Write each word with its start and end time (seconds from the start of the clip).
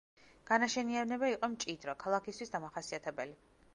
განაშენიანება 0.51 1.29
იყო 1.33 1.49
მჭიდრო, 1.53 1.95
ქალაქისთვის 2.05 2.55
დამახასიათებელი. 2.57 3.37